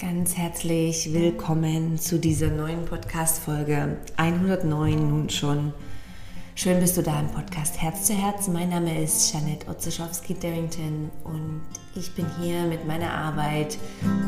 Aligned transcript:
Ganz 0.00 0.36
herzlich 0.36 1.12
willkommen 1.12 1.98
zu 1.98 2.20
dieser 2.20 2.50
neuen 2.50 2.84
Podcast-Folge 2.84 3.96
109 4.16 5.08
nun 5.08 5.28
schon. 5.28 5.72
Schön 6.54 6.78
bist 6.78 6.96
du 6.96 7.02
da 7.02 7.18
im 7.18 7.26
Podcast 7.26 7.82
Herz 7.82 8.04
zu 8.04 8.12
Herz. 8.12 8.46
Mein 8.46 8.68
Name 8.68 9.02
ist 9.02 9.32
Janette 9.32 9.66
Otzeschowski-Darrington 9.68 11.10
und 11.24 11.62
ich 11.96 12.14
bin 12.14 12.26
hier 12.40 12.62
mit 12.66 12.86
meiner 12.86 13.10
Arbeit, 13.10 13.76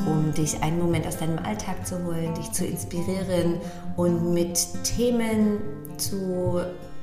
um 0.06 0.34
dich 0.34 0.60
einen 0.60 0.80
Moment 0.80 1.06
aus 1.06 1.18
deinem 1.18 1.38
Alltag 1.38 1.86
zu 1.86 2.04
holen, 2.04 2.34
dich 2.34 2.50
zu 2.50 2.66
inspirieren 2.66 3.60
und 3.96 4.34
mit 4.34 4.58
Themen 4.82 5.60
zu 5.98 6.62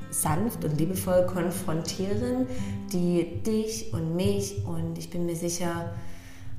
sanft 0.09 0.65
und 0.65 0.77
liebevoll 0.77 1.25
konfrontieren, 1.25 2.47
die 2.91 3.41
dich 3.43 3.93
und 3.93 4.18
mich 4.18 4.57
und 4.65 4.97
ich 4.97 5.09
bin 5.09 5.25
mir 5.25 5.38
sicher, 5.38 5.93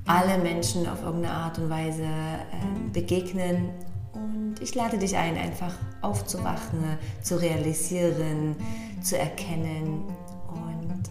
alle 0.08 0.38
Menschen 0.38 0.88
auf 0.88 1.02
irgendeine 1.02 1.34
Art 1.34 1.58
und 1.58 1.68
Weise 1.68 2.02
äh, 2.02 2.90
begegnen. 2.92 3.68
Und 4.14 4.56
ich 4.60 4.74
lade 4.74 4.96
dich 4.98 5.16
ein, 5.16 5.36
einfach 5.36 5.74
aufzuwachen, 6.00 6.98
zu 7.22 7.38
realisieren, 7.40 8.56
zu 9.02 9.18
erkennen 9.18 10.04
und 10.48 11.02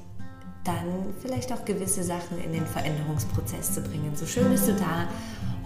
dann 0.64 1.14
vielleicht 1.22 1.54
auch 1.54 1.64
gewisse 1.64 2.04
Sachen 2.04 2.44
in 2.44 2.52
den 2.52 2.66
Veränderungsprozess 2.66 3.76
zu 3.76 3.82
bringen. 3.82 4.14
So 4.16 4.26
schön 4.26 4.50
bist 4.50 4.68
du 4.68 4.74
da. 4.74 5.08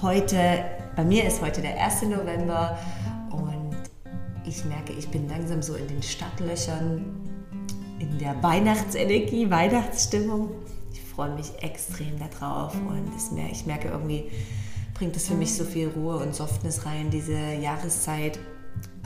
Heute, 0.02 0.66
bei 0.98 1.06
mir 1.06 1.24
ist 1.24 1.42
heute 1.42 1.62
der 1.62 1.82
1. 1.82 2.04
November 2.04 2.78
und 3.32 3.78
ich 4.46 4.66
merke, 4.66 4.92
ich 4.92 5.08
bin 5.08 5.30
langsam 5.30 5.62
so 5.62 5.76
in 5.76 5.88
den 5.88 6.04
Stadtlöchern, 6.04 7.06
in 7.98 8.18
der 8.20 8.44
Weihnachtsenergie, 8.44 9.50
Weihnachtsstimmung 9.50 10.50
freue 11.12 11.36
mich 11.36 11.52
extrem 11.62 12.18
darauf 12.20 12.74
und 12.76 13.12
ich 13.52 13.66
merke 13.66 13.90
irgendwie, 13.90 14.32
bringt 14.94 15.16
es 15.16 15.28
für 15.28 15.36
mich 15.36 15.54
so 15.54 15.64
viel 15.64 15.90
Ruhe 15.90 16.18
und 16.18 16.36
Softness 16.36 16.86
rein, 16.86 17.10
diese 17.10 17.34
Jahreszeit, 17.34 18.40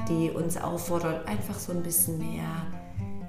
die 0.09 0.29
uns 0.29 0.57
auffordert, 0.57 1.27
einfach 1.27 1.57
so 1.57 1.71
ein 1.71 1.83
bisschen 1.83 2.19
mehr 2.19 2.67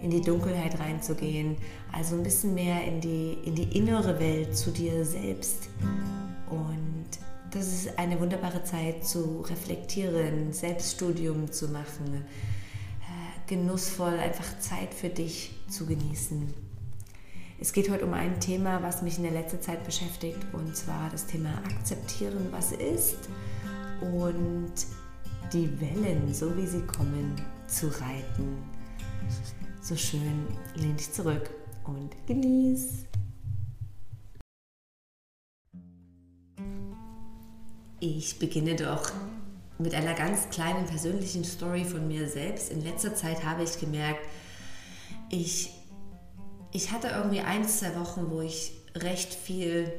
in 0.02 0.10
die 0.10 0.20
Dunkelheit 0.20 0.78
reinzugehen, 0.78 1.56
also 1.92 2.16
ein 2.16 2.22
bisschen 2.22 2.54
mehr 2.54 2.84
in 2.84 3.00
die, 3.00 3.38
in 3.44 3.54
die 3.54 3.76
innere 3.76 4.18
Welt 4.18 4.56
zu 4.56 4.70
dir 4.70 5.04
selbst. 5.04 5.68
Und 6.50 7.06
das 7.50 7.66
ist 7.66 7.98
eine 7.98 8.20
wunderbare 8.20 8.62
Zeit 8.64 9.06
zu 9.06 9.40
reflektieren, 9.48 10.52
Selbststudium 10.52 11.50
zu 11.50 11.68
machen, 11.68 12.14
äh, 12.14 13.48
genussvoll 13.48 14.18
einfach 14.18 14.58
Zeit 14.58 14.92
für 14.92 15.08
dich 15.08 15.52
zu 15.68 15.86
genießen. 15.86 16.65
Es 17.58 17.72
geht 17.72 17.88
heute 17.88 18.04
um 18.04 18.12
ein 18.12 18.38
Thema, 18.38 18.82
was 18.82 19.00
mich 19.00 19.16
in 19.16 19.22
der 19.22 19.32
letzten 19.32 19.62
Zeit 19.62 19.82
beschäftigt, 19.84 20.38
und 20.52 20.76
zwar 20.76 21.08
das 21.10 21.26
Thema 21.26 21.56
Akzeptieren, 21.64 22.48
was 22.50 22.72
ist 22.72 23.30
und 24.02 24.74
die 25.54 25.80
Wellen, 25.80 26.34
so 26.34 26.54
wie 26.54 26.66
sie 26.66 26.82
kommen, 26.82 27.34
zu 27.66 27.86
reiten. 27.86 28.58
So 29.80 29.96
schön, 29.96 30.46
lehn 30.74 30.98
dich 30.98 31.10
zurück 31.10 31.48
und 31.84 32.14
genieß. 32.26 33.06
Ich 38.00 38.38
beginne 38.38 38.76
doch 38.76 39.10
mit 39.78 39.94
einer 39.94 40.12
ganz 40.12 40.50
kleinen 40.50 40.84
persönlichen 40.84 41.44
Story 41.44 41.86
von 41.86 42.06
mir 42.06 42.28
selbst. 42.28 42.70
In 42.70 42.84
letzter 42.84 43.14
Zeit 43.14 43.44
habe 43.44 43.62
ich 43.62 43.80
gemerkt, 43.80 44.20
ich 45.30 45.75
ich 46.76 46.92
hatte 46.92 47.08
irgendwie 47.08 47.40
ein, 47.40 47.66
zwei 47.66 47.98
Wochen, 47.98 48.30
wo 48.30 48.42
ich 48.42 48.72
recht 48.94 49.32
viel 49.32 49.90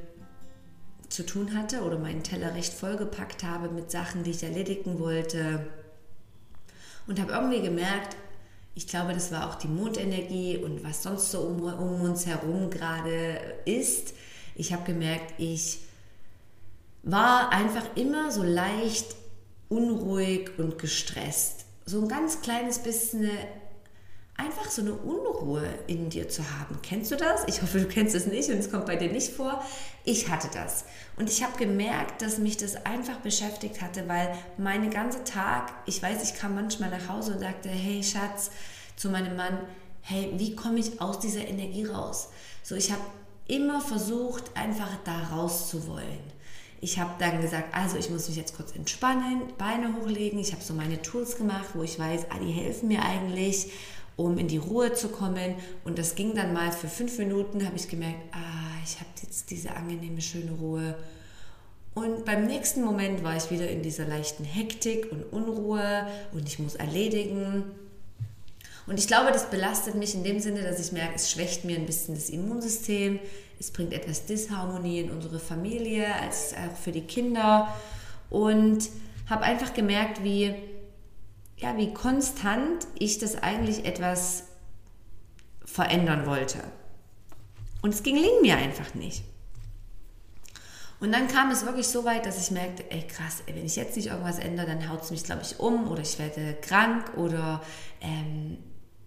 zu 1.09 1.25
tun 1.25 1.57
hatte 1.57 1.81
oder 1.81 1.97
meinen 1.97 2.21
Teller 2.21 2.53
recht 2.53 2.71
vollgepackt 2.71 3.43
habe 3.43 3.69
mit 3.69 3.89
Sachen, 3.89 4.23
die 4.23 4.29
ich 4.29 4.43
erledigen 4.43 4.99
wollte. 4.99 5.65
Und 7.07 7.19
habe 7.19 7.31
irgendwie 7.31 7.61
gemerkt, 7.61 8.15
ich 8.75 8.87
glaube, 8.87 9.13
das 9.13 9.31
war 9.31 9.49
auch 9.49 9.55
die 9.55 9.67
Mondenergie 9.67 10.57
und 10.57 10.83
was 10.83 11.01
sonst 11.01 11.31
so 11.31 11.39
um, 11.41 11.63
um 11.63 12.01
uns 12.01 12.27
herum 12.27 12.69
gerade 12.69 13.39
ist. 13.65 14.13
Ich 14.53 14.71
habe 14.71 14.83
gemerkt, 14.83 15.33
ich 15.39 15.79
war 17.01 17.51
einfach 17.51 17.95
immer 17.95 18.31
so 18.31 18.43
leicht 18.43 19.15
unruhig 19.67 20.51
und 20.59 20.77
gestresst. 20.77 21.65
So 21.85 22.01
ein 22.03 22.07
ganz 22.07 22.41
kleines 22.41 22.79
bisschen 22.79 23.31
einfach 24.37 24.69
so 24.69 24.83
eine 24.83 24.93
Unruhe 24.93 25.67
in 25.87 26.09
dir 26.09 26.29
zu 26.29 26.43
haben. 26.59 26.79
Kennst 26.83 27.11
du 27.11 27.15
das? 27.15 27.43
Ich 27.47 27.61
hoffe, 27.61 27.79
du 27.79 27.87
kennst 27.87 28.15
es 28.15 28.27
nicht 28.27 28.49
und 28.49 28.57
es 28.57 28.71
kommt 28.71 28.85
bei 28.85 28.95
dir 28.95 29.11
nicht 29.11 29.33
vor. 29.33 29.63
Ich 30.05 30.29
hatte 30.29 30.47
das. 30.53 30.85
Und 31.17 31.29
ich 31.29 31.43
habe 31.43 31.57
gemerkt, 31.57 32.21
dass 32.21 32.37
mich 32.37 32.55
das 32.55 32.85
einfach 32.85 33.17
beschäftigt 33.17 33.81
hatte, 33.81 34.07
weil 34.07 34.33
mein 34.57 34.89
ganzer 34.91 35.23
Tag, 35.23 35.73
ich 35.85 36.01
weiß, 36.01 36.23
ich 36.23 36.39
kam 36.39 36.55
manchmal 36.55 36.91
nach 36.91 37.09
Hause 37.09 37.33
und 37.33 37.39
sagte, 37.39 37.69
hey 37.69 38.03
Schatz, 38.03 38.51
zu 38.95 39.09
meinem 39.09 39.35
Mann, 39.35 39.57
hey, 40.01 40.31
wie 40.37 40.55
komme 40.55 40.79
ich 40.79 41.01
aus 41.01 41.19
dieser 41.19 41.45
Energie 41.45 41.85
raus? 41.85 42.29
So, 42.63 42.75
ich 42.75 42.91
habe 42.91 43.01
immer 43.47 43.81
versucht, 43.81 44.55
einfach 44.55 44.89
da 45.03 45.35
raus 45.35 45.69
zu 45.69 45.87
wollen. 45.87 46.37
Ich 46.79 46.99
habe 46.99 47.11
dann 47.17 47.41
gesagt, 47.41 47.73
also 47.75 47.97
ich 47.97 48.09
muss 48.11 48.27
mich 48.27 48.37
jetzt 48.37 48.55
kurz 48.55 48.75
entspannen, 48.75 49.41
Beine 49.57 49.95
hochlegen. 49.95 50.39
Ich 50.39 50.51
habe 50.51 50.63
so 50.63 50.75
meine 50.75 51.01
Tools 51.01 51.37
gemacht, 51.37 51.69
wo 51.73 51.81
ich 51.81 51.97
weiß, 51.97 52.27
ah, 52.29 52.37
die 52.39 52.51
helfen 52.51 52.87
mir 52.87 53.01
eigentlich 53.01 53.71
um 54.17 54.37
in 54.37 54.49
die 54.49 54.57
Ruhe 54.57 54.93
zu 54.93 55.07
kommen. 55.07 55.55
Und 55.85 55.97
das 55.97 56.15
ging 56.15 56.35
dann 56.35 56.51
mal 56.51 56.71
für 56.73 56.89
fünf 56.89 57.17
Minuten, 57.19 57.65
habe 57.65 57.77
ich 57.77 57.87
gemerkt, 57.87 58.19
ah, 58.33 58.81
ich 58.83 58.95
habe 58.99 59.09
jetzt 59.23 59.49
diese 59.49 59.73
angenehme, 59.75 60.21
schöne 60.21 60.51
Ruhe. 60.51 60.95
Und 61.93 62.25
beim 62.25 62.45
nächsten 62.45 62.83
Moment 62.83 63.23
war 63.23 63.37
ich 63.37 63.49
wieder 63.49 63.69
in 63.69 63.81
dieser 63.81 64.05
leichten 64.05 64.43
Hektik 64.43 65.11
und 65.11 65.23
Unruhe 65.31 66.07
und 66.33 66.47
ich 66.47 66.59
muss 66.59 66.75
erledigen. 66.75 67.63
Und 68.85 68.99
ich 68.99 69.07
glaube, 69.07 69.31
das 69.31 69.49
belastet 69.49 69.95
mich 69.95 70.13
in 70.15 70.23
dem 70.23 70.39
Sinne, 70.39 70.63
dass 70.63 70.79
ich 70.79 70.91
merke, 70.91 71.15
es 71.15 71.31
schwächt 71.31 71.65
mir 71.65 71.75
ein 71.75 71.85
bisschen 71.85 72.15
das 72.15 72.29
Immunsystem, 72.29 73.19
es 73.59 73.71
bringt 73.71 73.93
etwas 73.93 74.25
Disharmonie 74.25 74.99
in 75.01 75.11
unsere 75.11 75.39
Familie, 75.39 76.13
als 76.21 76.53
auch 76.53 76.75
für 76.75 76.91
die 76.91 77.01
Kinder. 77.01 77.73
Und 78.29 78.89
habe 79.27 79.43
einfach 79.43 79.73
gemerkt, 79.73 80.23
wie 80.23 80.53
ja, 81.57 81.75
wie 81.75 81.93
konstant 81.93 82.87
ich 82.97 83.17
das 83.17 83.35
eigentlich 83.35 83.85
etwas 83.85 84.43
verändern 85.65 86.25
wollte. 86.25 86.59
Und 87.81 87.93
es 87.93 88.03
ging 88.03 88.19
mir 88.41 88.57
einfach 88.57 88.93
nicht. 88.93 89.23
Und 90.99 91.11
dann 91.11 91.27
kam 91.27 91.51
es 91.51 91.65
wirklich 91.65 91.87
so 91.87 92.05
weit, 92.05 92.25
dass 92.25 92.41
ich 92.41 92.51
merkte, 92.51 92.89
ey 92.89 93.05
krass, 93.05 93.43
ey, 93.45 93.55
wenn 93.55 93.65
ich 93.65 93.75
jetzt 93.75 93.95
nicht 93.95 94.07
irgendwas 94.07 94.39
ändere, 94.39 94.67
dann 94.67 94.89
haut 94.89 95.03
es 95.03 95.11
mich, 95.11 95.23
glaube 95.23 95.43
ich, 95.43 95.59
um 95.59 95.89
oder 95.91 96.01
ich 96.01 96.17
werde 96.17 96.55
krank 96.59 97.15
oder 97.17 97.61
ähm, 98.01 98.57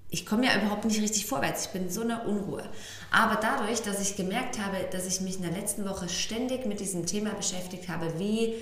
ich 0.08 0.26
komme 0.26 0.46
ja 0.46 0.60
überhaupt 0.60 0.84
nicht 0.84 1.00
richtig 1.00 1.26
vorwärts. 1.26 1.66
Ich 1.66 1.72
bin 1.72 1.84
in 1.84 1.90
so 1.90 2.02
einer 2.02 2.26
Unruhe. 2.26 2.68
Aber 3.10 3.36
dadurch, 3.40 3.82
dass 3.82 4.00
ich 4.00 4.16
gemerkt 4.16 4.58
habe, 4.58 4.76
dass 4.90 5.06
ich 5.06 5.20
mich 5.20 5.36
in 5.36 5.42
der 5.42 5.52
letzten 5.52 5.88
Woche 5.88 6.08
ständig 6.08 6.66
mit 6.66 6.80
diesem 6.80 7.06
Thema 7.06 7.30
beschäftigt 7.30 7.88
habe, 7.88 8.18
wie 8.18 8.54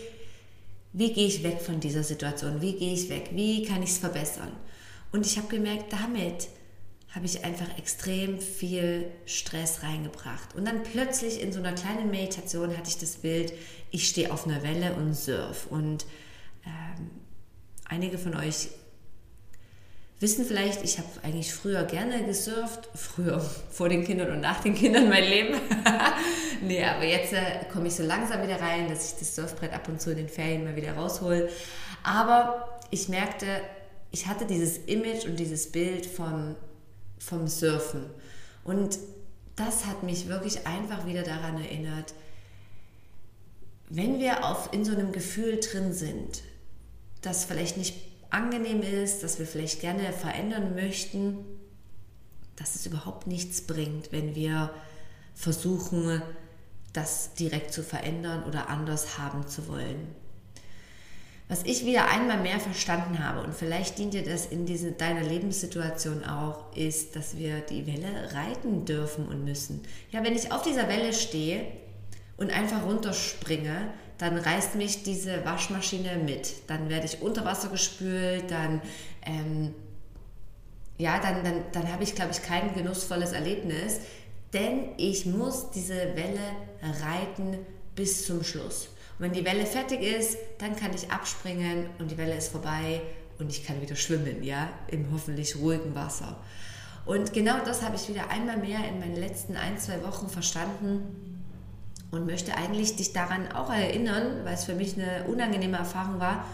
wie 0.93 1.13
gehe 1.13 1.27
ich 1.27 1.43
weg 1.43 1.61
von 1.61 1.81
dieser 1.81 2.03
Situation? 2.03 2.61
Wie 2.61 2.75
gehe 2.75 2.95
ich 2.95 3.09
weg? 3.09 3.31
Wie 3.33 3.65
kann 3.65 3.83
ich 3.83 3.91
es 3.91 3.99
verbessern? 3.99 4.53
Und 5.13 5.27
ich 5.27 5.37
habe 5.39 5.49
gemerkt, 5.49 5.93
damit 5.93 6.49
habe 7.15 7.27
ich 7.27 7.45
einfach 7.45 7.79
extrem 7.79 8.39
viel 8.39 9.11
Stress 9.25 9.83
reingebracht. 9.83 10.55
Und 10.55 10.67
dann 10.67 10.83
plötzlich 10.83 11.41
in 11.41 11.53
so 11.53 11.59
einer 11.59 11.73
kleinen 11.73 12.11
Meditation 12.11 12.77
hatte 12.77 12.89
ich 12.89 12.99
das 12.99 13.17
Bild, 13.17 13.53
ich 13.91 14.09
stehe 14.09 14.33
auf 14.33 14.47
einer 14.47 14.63
Welle 14.63 14.95
und 14.95 15.15
surf. 15.15 15.67
Und 15.71 16.05
ähm, 16.67 17.11
einige 17.87 18.19
von 18.19 18.35
euch 18.35 18.69
wissen 20.21 20.45
vielleicht, 20.45 20.83
ich 20.83 20.99
habe 20.99 21.09
eigentlich 21.23 21.53
früher 21.53 21.85
gerne 21.85 22.25
gesurft, 22.25 22.89
früher 22.95 23.41
vor 23.71 23.89
den 23.89 24.05
Kindern 24.05 24.33
und 24.33 24.41
nach 24.41 24.61
den 24.61 24.75
Kindern 24.75 25.09
mein 25.09 25.25
Leben. 25.25 25.59
nee, 26.63 26.85
aber 26.85 27.05
jetzt 27.05 27.33
äh, 27.33 27.65
komme 27.73 27.89
ich 27.89 27.95
so 27.95 28.03
langsam 28.03 28.43
wieder 28.43 28.61
rein, 28.61 28.89
dass 28.89 29.13
ich 29.13 29.19
das 29.19 29.35
Surfbrett 29.35 29.73
ab 29.73 29.89
und 29.89 30.01
zu 30.01 30.11
in 30.11 30.17
den 30.17 30.29
Ferien 30.29 30.65
mal 30.65 30.77
wieder 30.77 30.95
raushol. 30.95 31.49
Aber 32.03 32.79
ich 32.91 33.09
merkte, 33.09 33.47
ich 34.11 34.27
hatte 34.27 34.47
dieses 34.47 34.79
Image 34.79 35.27
und 35.27 35.37
dieses 35.39 35.71
Bild 35.71 36.07
vom, 36.07 36.57
vom 37.19 37.47
Surfen. 37.47 38.07
Und 38.65 38.99
das 39.57 39.87
hat 39.87 40.03
mich 40.03 40.29
wirklich 40.29 40.67
einfach 40.67 41.07
wieder 41.07 41.23
daran 41.23 41.61
erinnert, 41.63 42.15
wenn 43.91 44.19
wir 44.19 44.45
auf, 44.45 44.73
in 44.73 44.85
so 44.85 44.93
einem 44.93 45.13
Gefühl 45.13 45.61
drin 45.61 45.93
sind, 45.93 46.43
das 47.23 47.45
vielleicht 47.45 47.77
nicht 47.77 47.95
angenehm 48.31 48.83
ist, 48.83 49.23
dass 49.23 49.39
wir 49.39 49.47
vielleicht 49.47 49.81
gerne 49.81 50.13
verändern 50.13 50.75
möchten, 50.75 51.45
dass 52.57 52.75
es 52.75 52.87
überhaupt 52.87 53.27
nichts 53.27 53.63
bringt, 53.63 54.13
wenn 54.13 54.35
wir 54.35 54.71
versuchen, 55.35 56.23
das 56.93 57.35
direkt 57.35 57.73
zu 57.73 57.83
verändern 57.83 58.45
oder 58.45 58.69
anders 58.69 59.19
haben 59.19 59.47
zu 59.47 59.69
wollen. 59.69 60.09
Was 61.49 61.63
ich 61.63 61.87
wieder 61.87 62.11
einmal 62.11 62.43
mehr 62.43 62.61
verstanden 62.61 63.25
habe, 63.25 63.41
und 63.41 63.55
vielleicht 63.55 63.99
dient 63.99 64.13
dir 64.13 64.23
das 64.23 64.47
in 64.47 64.67
diese, 64.67 64.93
deiner 64.93 65.23
Lebenssituation 65.23 66.25
auch, 66.25 66.77
ist, 66.77 67.17
dass 67.17 67.39
wir 67.39 67.61
die 67.61 67.87
Welle 67.87 68.35
reiten 68.35 68.85
dürfen 68.85 69.27
und 69.27 69.45
müssen. 69.45 69.83
Ja, 70.11 70.23
wenn 70.23 70.37
ich 70.37 70.53
auf 70.53 70.61
dieser 70.63 70.89
Welle 70.89 71.15
stehe 71.15 71.67
und 72.39 72.51
einfach 72.51 72.85
runterspringe, 72.85 73.93
dann 74.17 74.39
reißt 74.39 74.77
mich 74.77 75.03
diese 75.03 75.45
Waschmaschine 75.45 76.17
mit. 76.17 76.69
Dann 76.69 76.89
werde 76.89 77.07
ich 77.07 77.21
unter 77.21 77.45
Wasser 77.45 77.69
gespült, 77.69 78.51
dann, 78.51 78.81
ähm, 79.27 79.75
ja, 80.97 81.21
dann, 81.21 81.45
dann, 81.45 81.65
dann 81.73 81.93
habe 81.93 82.03
ich, 82.03 82.15
glaube 82.15 82.33
ich, 82.33 82.43
kein 82.43 82.75
genussvolles 82.75 83.33
Erlebnis, 83.33 84.01
denn 84.53 84.91
ich 84.97 85.27
muss 85.27 85.71
diese 85.71 85.95
Welle 85.95 86.41
reiten 87.05 87.59
bis 87.95 88.27
zum 88.27 88.43
Schluss. 88.43 88.89
Und 89.19 89.27
wenn 89.27 89.33
die 89.33 89.45
Welle 89.45 89.67
fertig 89.67 90.01
ist, 90.01 90.39
dann 90.59 90.75
kann 90.75 90.93
ich 90.95 91.11
abspringen 91.11 91.87
und 91.99 92.11
die 92.11 92.17
Welle 92.17 92.37
ist 92.37 92.49
vorbei 92.49 93.01
und 93.39 93.51
ich 93.51 93.65
kann 93.65 93.81
wieder 93.81 93.97
schwimmen, 93.97 94.43
ja, 94.43 94.71
im 94.89 95.13
hoffentlich 95.13 95.57
ruhigen 95.57 95.95
Wasser. 95.95 96.37
Und 97.05 97.33
genau 97.33 97.59
das 97.65 97.83
habe 97.83 97.97
ich 97.97 98.09
wieder 98.09 98.31
einmal 98.31 98.59
mehr 98.59 98.81
in 98.89 98.99
meinen 98.99 99.17
letzten 99.17 99.57
ein, 99.57 99.79
zwei 99.79 100.03
Wochen 100.05 100.29
verstanden 100.29 101.38
und 102.11 102.27
möchte 102.27 102.57
eigentlich 102.57 102.97
dich 102.97 103.13
daran 103.13 103.53
auch 103.53 103.71
erinnern, 103.71 104.45
weil 104.45 104.55
es 104.55 104.65
für 104.65 104.75
mich 104.75 104.95
eine 104.95 105.25
unangenehme 105.29 105.77
Erfahrung 105.77 106.21
war, 106.21 106.45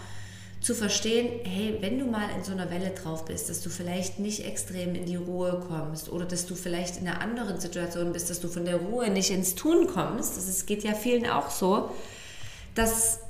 zu 0.61 0.75
verstehen, 0.75 1.29
hey, 1.45 1.77
wenn 1.81 1.99
du 1.99 2.06
mal 2.06 2.27
in 2.35 2.43
so 2.43 2.53
einer 2.53 2.71
Welle 2.71 2.91
drauf 2.91 3.27
bist, 3.27 3.51
dass 3.51 3.61
du 3.61 3.69
vielleicht 3.69 4.19
nicht 4.19 4.47
extrem 4.47 4.95
in 4.95 5.05
die 5.05 5.17
Ruhe 5.17 5.62
kommst 5.69 6.11
oder 6.11 6.25
dass 6.25 6.47
du 6.47 6.55
vielleicht 6.55 6.97
in 6.97 7.06
einer 7.06 7.21
anderen 7.21 7.61
Situation 7.61 8.15
bist, 8.15 8.31
dass 8.31 8.41
du 8.41 8.49
von 8.49 8.65
der 8.65 8.77
Ruhe 8.77 9.11
nicht 9.11 9.31
ins 9.31 9.55
Tun 9.55 9.87
kommst, 9.87 10.39
das 10.39 10.65
geht 10.65 10.83
ja 10.83 10.95
vielen 10.95 11.29
auch 11.29 11.51
so, 11.51 11.91
das 12.75 13.21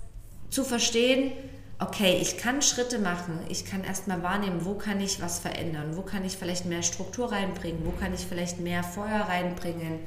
zu 0.48 0.62
verstehen, 0.62 1.32
okay, 1.80 2.18
ich 2.22 2.38
kann 2.38 2.62
Schritte 2.62 3.00
machen, 3.00 3.40
ich 3.48 3.64
kann 3.64 3.82
erstmal 3.82 4.22
wahrnehmen, 4.22 4.64
wo 4.64 4.74
kann 4.74 5.00
ich 5.00 5.20
was 5.20 5.40
verändern, 5.40 5.96
wo 5.96 6.02
kann 6.02 6.24
ich 6.24 6.36
vielleicht 6.36 6.66
mehr 6.66 6.84
Struktur 6.84 7.32
reinbringen, 7.32 7.84
wo 7.84 7.90
kann 7.90 8.14
ich 8.14 8.20
vielleicht 8.20 8.60
mehr 8.60 8.84
Feuer 8.84 9.26
reinbringen, 9.28 9.98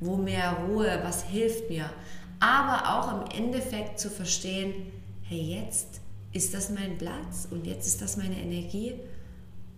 wo 0.00 0.16
mehr 0.16 0.64
Ruhe, 0.68 1.00
was 1.02 1.24
hilft 1.24 1.68
mir. 1.70 1.90
Aber 2.40 2.98
auch 2.98 3.20
im 3.20 3.44
Endeffekt 3.44 3.98
zu 3.98 4.10
verstehen, 4.10 4.92
hey, 5.22 5.60
jetzt 5.60 6.00
ist 6.32 6.54
das 6.54 6.70
mein 6.70 6.98
Platz 6.98 7.48
und 7.50 7.66
jetzt 7.66 7.86
ist 7.86 8.00
das 8.00 8.16
meine 8.16 8.36
Energie 8.36 8.94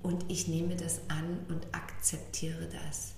und 0.03 0.25
ich 0.29 0.49
nehme 0.49 0.77
das 0.77 1.01
an 1.09 1.39
und 1.49 1.67
akzeptiere 1.73 2.69
das. 2.85 3.15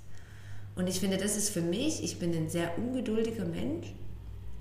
Und 0.74 0.88
ich 0.88 1.00
finde, 1.00 1.16
das 1.16 1.36
ist 1.36 1.50
für 1.50 1.60
mich, 1.60 2.02
ich 2.02 2.18
bin 2.18 2.34
ein 2.34 2.48
sehr 2.48 2.78
ungeduldiger 2.78 3.44
Mensch, 3.44 3.88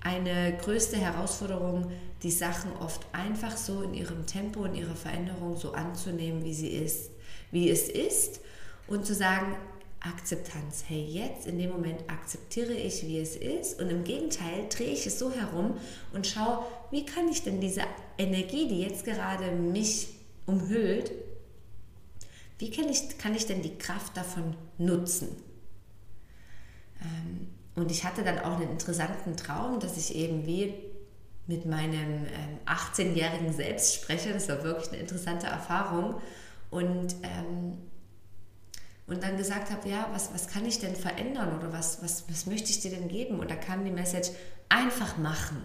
eine 0.01 0.57
größte 0.57 0.97
Herausforderung, 0.97 1.91
die 2.23 2.31
Sachen 2.31 2.71
oft 2.73 3.05
einfach 3.13 3.55
so 3.55 3.81
in 3.81 3.93
ihrem 3.93 4.25
Tempo 4.25 4.61
und 4.61 4.75
ihrer 4.75 4.95
Veränderung 4.95 5.55
so 5.55 5.73
anzunehmen, 5.73 6.43
wie 6.43 6.53
sie 6.53 6.69
ist, 6.69 7.11
wie 7.51 7.69
es 7.69 7.87
ist 7.87 8.41
und 8.87 9.05
zu 9.05 9.13
sagen, 9.13 9.55
Akzeptanz. 10.01 10.83
Hey, 10.87 11.05
jetzt 11.05 11.45
in 11.45 11.59
dem 11.59 11.69
Moment 11.69 12.09
akzeptiere 12.09 12.73
ich, 12.73 13.05
wie 13.07 13.19
es 13.19 13.35
ist 13.35 13.79
und 13.79 13.89
im 13.89 14.03
Gegenteil 14.03 14.67
drehe 14.69 14.91
ich 14.91 15.05
es 15.05 15.19
so 15.19 15.31
herum 15.31 15.77
und 16.11 16.25
schaue, 16.25 16.65
wie 16.89 17.05
kann 17.05 17.29
ich 17.29 17.43
denn 17.43 17.61
diese 17.61 17.81
Energie, 18.17 18.67
die 18.67 18.81
jetzt 18.81 19.05
gerade 19.05 19.51
mich 19.51 20.09
umhüllt, 20.47 21.11
wie 22.57 22.71
kann 22.71 22.89
ich, 22.89 23.17
kann 23.17 23.35
ich 23.35 23.45
denn 23.45 23.61
die 23.61 23.77
Kraft 23.77 24.17
davon 24.17 24.55
nutzen? 24.77 25.29
Ähm, 27.01 27.47
und 27.75 27.91
ich 27.91 28.03
hatte 28.03 28.23
dann 28.23 28.39
auch 28.39 28.59
einen 28.59 28.71
interessanten 28.71 29.37
Traum, 29.37 29.79
dass 29.79 29.97
ich 29.97 30.15
irgendwie 30.15 30.73
mit 31.47 31.65
meinem 31.65 32.25
18-jährigen 32.65 33.47
ähm, 33.47 33.53
Selbst 33.53 33.95
spreche. 33.95 34.33
Das 34.33 34.49
war 34.49 34.63
wirklich 34.63 34.89
eine 34.89 35.01
interessante 35.01 35.47
Erfahrung. 35.47 36.15
Und, 36.69 37.15
ähm, 37.23 37.77
und 39.11 39.23
dann 39.23 39.37
gesagt 39.37 39.71
habe, 39.71 39.89
ja, 39.89 40.09
was, 40.13 40.33
was 40.33 40.47
kann 40.47 40.65
ich 40.65 40.79
denn 40.79 40.95
verändern 40.95 41.57
oder 41.57 41.73
was, 41.73 42.01
was, 42.01 42.23
was 42.29 42.45
möchte 42.45 42.69
ich 42.69 42.79
dir 42.79 42.91
denn 42.91 43.07
geben? 43.07 43.39
Und 43.39 43.51
da 43.51 43.55
kam 43.55 43.83
die 43.83 43.91
Message, 43.91 44.29
einfach 44.69 45.17
machen. 45.17 45.63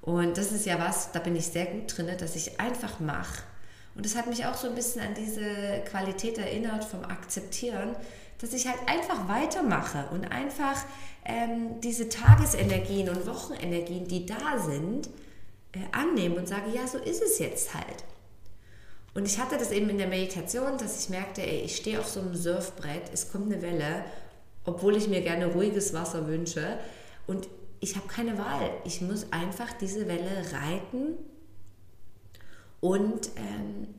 Und 0.00 0.38
das 0.38 0.52
ist 0.52 0.66
ja 0.66 0.78
was, 0.78 1.12
da 1.12 1.18
bin 1.18 1.34
ich 1.34 1.46
sehr 1.46 1.66
gut 1.66 1.96
drin, 1.96 2.10
dass 2.18 2.36
ich 2.36 2.60
einfach 2.60 3.00
mache. 3.00 3.42
Und 3.94 4.04
das 4.04 4.16
hat 4.16 4.26
mich 4.26 4.44
auch 4.46 4.54
so 4.54 4.68
ein 4.68 4.74
bisschen 4.74 5.00
an 5.02 5.14
diese 5.14 5.82
Qualität 5.88 6.38
erinnert 6.38 6.84
vom 6.84 7.04
Akzeptieren, 7.04 7.96
dass 8.38 8.52
ich 8.52 8.66
halt 8.66 8.78
einfach 8.86 9.28
weitermache 9.28 10.08
und 10.12 10.30
einfach 10.30 10.84
ähm, 11.24 11.80
diese 11.80 12.08
Tagesenergien 12.08 13.08
und 13.08 13.26
Wochenenergien, 13.26 14.06
die 14.06 14.26
da 14.26 14.58
sind, 14.58 15.08
äh, 15.72 15.78
annehme 15.92 16.36
und 16.36 16.48
sage, 16.48 16.70
ja, 16.72 16.86
so 16.86 16.98
ist 16.98 17.22
es 17.22 17.38
jetzt 17.38 17.74
halt. 17.74 18.04
Und 19.14 19.26
ich 19.26 19.38
hatte 19.38 19.56
das 19.56 19.70
eben 19.70 19.88
in 19.90 19.98
der 19.98 20.08
Meditation, 20.08 20.76
dass 20.76 21.00
ich 21.00 21.08
merkte, 21.08 21.40
ey, 21.42 21.60
ich 21.60 21.76
stehe 21.76 22.00
auf 22.00 22.08
so 22.08 22.20
einem 22.20 22.34
Surfbrett, 22.34 23.10
es 23.12 23.30
kommt 23.30 23.52
eine 23.52 23.62
Welle, 23.62 24.04
obwohl 24.64 24.96
ich 24.96 25.08
mir 25.08 25.22
gerne 25.22 25.46
ruhiges 25.46 25.94
Wasser 25.94 26.26
wünsche. 26.26 26.78
Und 27.26 27.48
ich 27.80 27.96
habe 27.96 28.08
keine 28.08 28.36
Wahl. 28.38 28.70
Ich 28.84 29.00
muss 29.00 29.26
einfach 29.30 29.72
diese 29.74 30.08
Welle 30.08 30.44
reiten 30.52 31.16
und 32.80 33.30
ähm, 33.36 33.94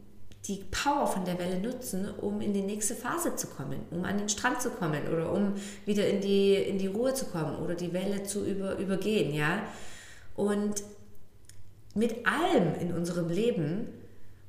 die 0.47 0.63
Power 0.69 1.07
von 1.07 1.25
der 1.25 1.39
Welle 1.39 1.59
nutzen, 1.59 2.09
um 2.19 2.41
in 2.41 2.53
die 2.53 2.61
nächste 2.61 2.93
Phase 2.93 3.35
zu 3.35 3.47
kommen, 3.47 3.79
um 3.91 4.03
an 4.05 4.17
den 4.17 4.29
Strand 4.29 4.61
zu 4.61 4.69
kommen 4.69 5.07
oder 5.11 5.31
um 5.31 5.53
wieder 5.85 6.07
in 6.07 6.21
die, 6.21 6.55
in 6.55 6.77
die 6.77 6.87
Ruhe 6.87 7.13
zu 7.13 7.25
kommen 7.25 7.55
oder 7.57 7.75
die 7.75 7.93
Welle 7.93 8.23
zu 8.23 8.45
über, 8.45 8.77
übergehen, 8.77 9.33
ja. 9.33 9.63
Und 10.35 10.83
mit 11.95 12.27
allem 12.27 12.75
in 12.79 12.93
unserem 12.93 13.29
Leben, 13.29 13.87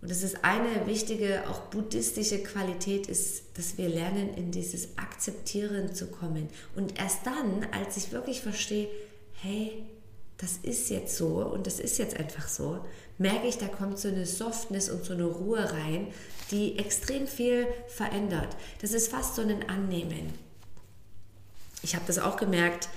und 0.06 0.10
das 0.10 0.22
ist 0.22 0.44
eine 0.44 0.86
wichtige, 0.86 1.42
auch 1.50 1.62
buddhistische 1.62 2.40
Qualität, 2.40 3.08
ist, 3.08 3.42
dass 3.54 3.76
wir 3.76 3.88
lernen, 3.88 4.34
in 4.36 4.52
dieses 4.52 4.96
Akzeptieren 4.96 5.96
zu 5.96 6.06
kommen. 6.06 6.48
Und 6.76 6.96
erst 6.96 7.26
dann, 7.26 7.66
als 7.72 7.96
ich 7.96 8.12
wirklich 8.12 8.40
verstehe, 8.40 8.86
hey, 9.32 9.84
das 10.38 10.58
ist 10.62 10.90
jetzt 10.90 11.16
so 11.16 11.44
und 11.44 11.66
das 11.66 11.80
ist 11.80 11.98
jetzt 11.98 12.16
einfach 12.20 12.46
so, 12.46 12.84
merke 13.18 13.48
ich, 13.48 13.58
da 13.58 13.66
kommt 13.66 13.98
so 13.98 14.06
eine 14.06 14.26
Softness 14.26 14.90
und 14.90 15.04
so 15.04 15.14
eine 15.14 15.24
Ruhe 15.24 15.72
rein, 15.72 16.12
die 16.52 16.78
extrem 16.78 17.26
viel 17.26 17.66
verändert. 17.88 18.56
Das 18.82 18.92
ist 18.92 19.10
fast 19.10 19.34
so 19.34 19.42
ein 19.42 19.68
Annehmen. 19.68 20.32
Ich 21.82 21.96
habe 21.96 22.04
das 22.06 22.20
auch 22.20 22.36
gemerkt, 22.36 22.88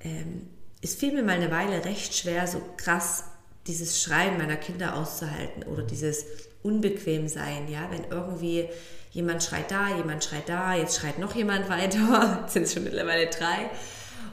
ähm, 0.00 0.48
es 0.80 0.94
fiel 0.94 1.12
mir 1.12 1.22
mal 1.22 1.32
eine 1.32 1.50
Weile 1.50 1.84
recht 1.84 2.14
schwer, 2.14 2.46
so 2.46 2.62
krass 2.78 3.24
dieses 3.66 4.02
Schreien 4.02 4.38
meiner 4.38 4.56
Kinder 4.56 4.96
auszuhalten 4.96 5.62
oder 5.64 5.82
dieses 5.82 6.24
Unbequemsein, 6.62 7.68
ja, 7.68 7.88
wenn 7.90 8.04
irgendwie 8.10 8.68
jemand 9.10 9.42
schreit 9.42 9.70
da, 9.70 9.96
jemand 9.96 10.24
schreit 10.24 10.48
da, 10.48 10.74
jetzt 10.74 10.98
schreit 10.98 11.18
noch 11.18 11.34
jemand 11.34 11.68
weiter, 11.68 12.40
jetzt 12.42 12.52
sind 12.54 12.64
es 12.64 12.74
schon 12.74 12.84
mittlerweile 12.84 13.26
drei. 13.28 13.70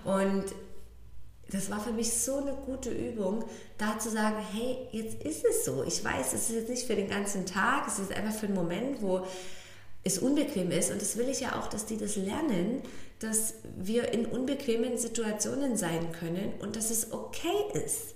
Und 0.03 0.45
das 1.51 1.69
war 1.69 1.79
für 1.79 1.91
mich 1.91 2.11
so 2.11 2.37
eine 2.37 2.53
gute 2.53 2.89
Übung, 2.89 3.45
da 3.77 3.99
zu 3.99 4.09
sagen, 4.09 4.37
hey, 4.53 4.77
jetzt 4.91 5.21
ist 5.23 5.45
es 5.45 5.65
so. 5.65 5.83
Ich 5.83 6.03
weiß, 6.03 6.33
es 6.33 6.49
ist 6.49 6.55
jetzt 6.55 6.69
nicht 6.69 6.87
für 6.87 6.95
den 6.95 7.09
ganzen 7.09 7.45
Tag, 7.45 7.87
es 7.87 7.99
ist 7.99 8.11
einfach 8.11 8.33
für 8.33 8.47
einen 8.47 8.55
Moment, 8.55 9.01
wo 9.01 9.25
es 10.03 10.19
unbequem 10.19 10.71
ist. 10.71 10.91
Und 10.91 11.01
das 11.01 11.17
will 11.17 11.29
ich 11.29 11.41
ja 11.41 11.59
auch, 11.59 11.67
dass 11.67 11.85
die 11.85 11.97
das 11.97 12.15
lernen, 12.15 12.81
dass 13.19 13.55
wir 13.77 14.11
in 14.11 14.25
unbequemen 14.25 14.97
Situationen 14.97 15.77
sein 15.77 16.11
können 16.11 16.53
und 16.59 16.75
dass 16.75 16.89
es 16.89 17.11
okay 17.11 17.83
ist, 17.85 18.14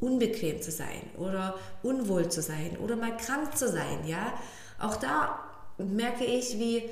unbequem 0.00 0.60
zu 0.60 0.70
sein 0.70 1.02
oder 1.16 1.54
unwohl 1.82 2.28
zu 2.28 2.42
sein 2.42 2.76
oder 2.82 2.96
mal 2.96 3.16
krank 3.16 3.56
zu 3.56 3.68
sein. 3.68 4.06
Ja, 4.06 4.34
auch 4.78 4.96
da 4.96 5.40
merke 5.78 6.24
ich, 6.24 6.58
wie 6.58 6.90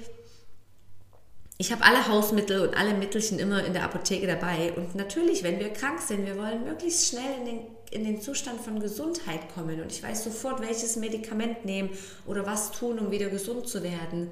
ich 1.56 1.70
habe 1.70 1.84
alle 1.84 2.08
Hausmittel 2.08 2.66
und 2.66 2.76
alle 2.76 2.94
Mittelchen 2.94 3.38
immer 3.38 3.64
in 3.64 3.74
der 3.74 3.84
Apotheke 3.84 4.26
dabei. 4.26 4.72
Und 4.72 4.96
natürlich, 4.96 5.44
wenn 5.44 5.60
wir 5.60 5.72
krank 5.72 6.00
sind, 6.00 6.26
wir 6.26 6.36
wollen 6.36 6.64
möglichst 6.64 7.08
schnell 7.08 7.38
in 7.38 7.44
den, 7.44 7.60
in 7.92 8.04
den 8.04 8.20
Zustand 8.20 8.60
von 8.60 8.80
Gesundheit 8.80 9.54
kommen. 9.54 9.80
Und 9.80 9.92
ich 9.92 10.02
weiß 10.02 10.24
sofort, 10.24 10.60
welches 10.60 10.96
Medikament 10.96 11.64
nehmen 11.64 11.90
oder 12.26 12.44
was 12.44 12.72
tun, 12.72 12.98
um 12.98 13.12
wieder 13.12 13.28
gesund 13.28 13.68
zu 13.68 13.84
werden. 13.84 14.30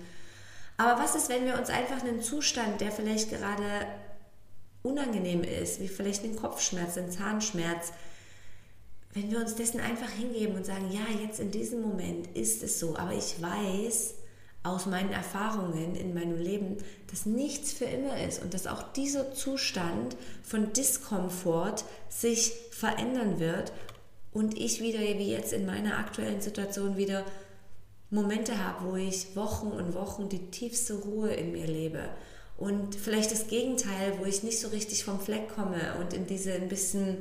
Aber 0.79 1.01
was 1.01 1.15
ist, 1.15 1.29
wenn 1.29 1.45
wir 1.47 1.57
uns 1.57 1.71
einfach 1.71 2.03
einen 2.03 2.23
Zustand, 2.23 2.81
der 2.81 2.91
vielleicht 2.91 3.31
gerade 3.31 3.87
unangenehm 4.83 5.45
ist, 5.45 5.81
wie 5.81 5.87
vielleicht 5.87 6.25
einen 6.25 6.35
Kopfschmerz, 6.35 6.99
einen 6.99 7.13
Zahnschmerz, 7.13 7.93
wenn 9.15 9.31
wir 9.31 9.39
uns 9.39 9.55
dessen 9.55 9.81
einfach 9.81 10.11
hingeben 10.11 10.57
und 10.57 10.67
sagen, 10.67 10.91
ja, 10.91 11.23
jetzt 11.23 11.41
in 11.41 11.51
diesem 11.51 11.83
Moment 11.83 12.29
ist 12.35 12.63
es 12.63 12.81
so, 12.81 12.97
aber 12.97 13.13
ich 13.13 13.41
weiß, 13.41 14.15
aus 14.63 14.87
meinen 14.87 15.13
Erfahrungen 15.13 15.97
in 15.97 16.15
meinem 16.15 16.39
Leben, 16.39 16.77
dass 17.11 17.27
nichts 17.27 17.73
für 17.73 17.85
immer 17.85 18.23
ist 18.25 18.43
und 18.43 18.55
dass 18.55 18.67
auch 18.67 18.93
dieser 18.93 19.33
Zustand 19.33 20.17
von 20.43 20.73
Diskomfort 20.73 21.85
sich 22.09 22.53
verändern 22.71 23.41
wird 23.41 23.73
und 24.33 24.57
ich 24.57 24.81
wieder, 24.81 25.01
wie 25.01 25.31
jetzt 25.31 25.53
in 25.53 25.67
meiner 25.67 25.99
aktuellen 25.99 26.41
Situation, 26.41 26.97
wieder 26.97 27.25
Momente 28.11 28.65
habe, 28.65 28.91
wo 28.91 28.97
ich 28.97 29.35
Wochen 29.35 29.69
und 29.69 29.95
Wochen 29.95 30.29
die 30.29 30.51
tiefste 30.51 30.95
Ruhe 30.95 31.33
in 31.33 31.53
mir 31.53 31.67
lebe. 31.67 32.09
Und 32.57 32.95
vielleicht 32.95 33.33
das 33.33 33.49
Gegenteil, 33.49 34.19
wo 34.21 34.25
ich 34.27 34.43
nicht 34.43 34.61
so 34.61 34.69
richtig 34.69 35.05
vom 35.05 35.19
Fleck 35.19 35.55
komme 35.55 35.97
und 35.99 36.13
in 36.13 36.27
diese 36.27 36.53
ein 36.53 36.69
bisschen 36.69 37.19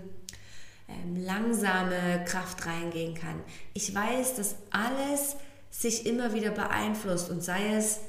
langsame 1.16 2.24
Kraft 2.26 2.66
reingehen 2.66 3.16
kann. 3.16 3.42
Ich 3.74 3.94
weiß, 3.94 4.36
dass 4.36 4.56
alles 4.72 5.36
sich 5.70 6.06
immer 6.06 6.34
wieder 6.34 6.52
beeinflusst 6.52 7.30
und 7.30 7.44
sei 7.44 7.76
es 7.76 8.00